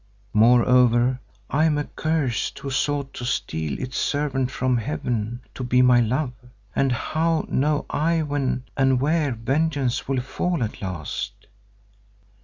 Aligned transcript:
Moreover 0.33 1.19
I 1.47 1.65
am 1.65 1.77
accursed 1.77 2.57
who 2.57 2.71
sought 2.71 3.13
to 3.13 3.23
steal 3.23 3.77
its 3.79 3.97
servant 3.99 4.49
from 4.49 4.77
Heaven 4.77 5.41
to 5.53 5.63
be 5.63 5.83
my 5.83 5.99
love, 5.99 6.33
and 6.75 6.91
how 6.91 7.45
know 7.47 7.85
I 7.87 8.23
when 8.23 8.63
and 8.75 8.99
where 8.99 9.31
vengeance 9.33 10.07
will 10.07 10.21
fall 10.21 10.63
at 10.63 10.81
last? 10.81 11.45